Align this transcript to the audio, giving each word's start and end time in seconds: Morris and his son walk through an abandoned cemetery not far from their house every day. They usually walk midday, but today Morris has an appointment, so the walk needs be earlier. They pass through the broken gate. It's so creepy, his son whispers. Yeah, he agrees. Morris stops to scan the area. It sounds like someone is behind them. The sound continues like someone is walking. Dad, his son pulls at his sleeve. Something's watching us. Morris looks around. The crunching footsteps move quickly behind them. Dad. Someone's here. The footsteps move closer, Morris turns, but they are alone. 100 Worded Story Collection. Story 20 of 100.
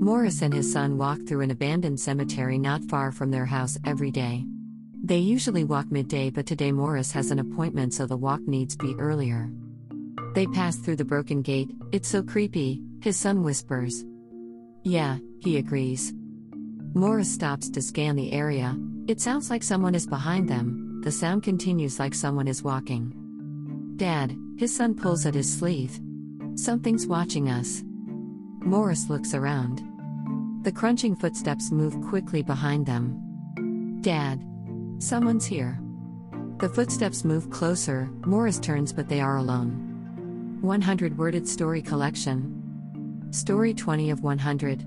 Morris 0.00 0.40
and 0.40 0.54
his 0.54 0.72
son 0.72 0.96
walk 0.96 1.18
through 1.26 1.42
an 1.42 1.50
abandoned 1.50 2.00
cemetery 2.00 2.56
not 2.56 2.82
far 2.84 3.12
from 3.12 3.30
their 3.30 3.44
house 3.44 3.76
every 3.84 4.10
day. 4.10 4.46
They 5.04 5.18
usually 5.18 5.62
walk 5.62 5.92
midday, 5.92 6.30
but 6.30 6.46
today 6.46 6.72
Morris 6.72 7.12
has 7.12 7.30
an 7.30 7.38
appointment, 7.38 7.92
so 7.92 8.06
the 8.06 8.16
walk 8.16 8.40
needs 8.40 8.76
be 8.76 8.94
earlier. 8.98 9.50
They 10.34 10.46
pass 10.46 10.76
through 10.76 10.96
the 10.96 11.04
broken 11.04 11.42
gate. 11.42 11.70
It's 11.92 12.08
so 12.08 12.22
creepy, 12.22 12.80
his 13.02 13.18
son 13.18 13.42
whispers. 13.42 14.06
Yeah, 14.84 15.18
he 15.40 15.58
agrees. 15.58 16.14
Morris 16.94 17.30
stops 17.30 17.68
to 17.68 17.82
scan 17.82 18.16
the 18.16 18.32
area. 18.32 18.78
It 19.06 19.20
sounds 19.20 19.50
like 19.50 19.62
someone 19.62 19.94
is 19.94 20.06
behind 20.06 20.48
them. 20.48 21.02
The 21.04 21.12
sound 21.12 21.42
continues 21.42 21.98
like 21.98 22.14
someone 22.14 22.48
is 22.48 22.62
walking. 22.62 23.12
Dad, 23.96 24.34
his 24.56 24.74
son 24.74 24.94
pulls 24.94 25.26
at 25.26 25.34
his 25.34 25.52
sleeve. 25.58 26.00
Something's 26.54 27.06
watching 27.06 27.50
us. 27.50 27.82
Morris 28.62 29.10
looks 29.10 29.34
around. 29.34 29.89
The 30.62 30.72
crunching 30.72 31.16
footsteps 31.16 31.70
move 31.70 31.98
quickly 32.02 32.42
behind 32.42 32.84
them. 32.84 33.98
Dad. 34.02 34.44
Someone's 34.98 35.46
here. 35.46 35.80
The 36.58 36.68
footsteps 36.68 37.24
move 37.24 37.48
closer, 37.48 38.10
Morris 38.26 38.58
turns, 38.58 38.92
but 38.92 39.08
they 39.08 39.22
are 39.22 39.38
alone. 39.38 40.58
100 40.60 41.16
Worded 41.16 41.48
Story 41.48 41.80
Collection. 41.80 43.28
Story 43.30 43.72
20 43.72 44.10
of 44.10 44.22
100. 44.22 44.84